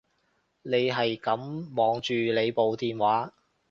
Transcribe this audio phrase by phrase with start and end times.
[0.63, 3.35] 你係噉望住你部電話